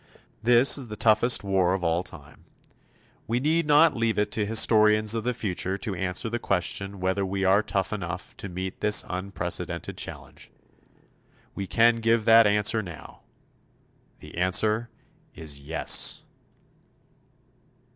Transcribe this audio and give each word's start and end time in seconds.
This 0.41 0.79
is 0.79 0.87
the 0.87 0.95
toughest 0.95 1.43
war 1.43 1.75
of 1.75 1.83
all 1.83 2.01
time. 2.01 2.43
We 3.27 3.39
need 3.39 3.67
not 3.67 3.95
leave 3.95 4.17
it 4.17 4.31
to 4.31 4.47
historians 4.47 5.13
of 5.13 5.23
the 5.23 5.31
future 5.35 5.77
to 5.77 5.93
answer 5.93 6.27
the 6.27 6.39
question 6.39 6.99
whether 6.99 7.23
we 7.23 7.43
are 7.43 7.61
tough 7.61 7.93
enough 7.93 8.35
to 8.37 8.49
meet 8.49 8.79
this 8.81 9.03
unprecedented 9.07 9.97
challenge. 9.99 10.49
We 11.53 11.67
can 11.67 11.97
give 11.97 12.25
that 12.25 12.47
answer 12.47 12.81
now. 12.81 13.21
The 14.21 14.35
answer 14.39 14.89
is 15.35 15.59
"Yes." 15.59 16.23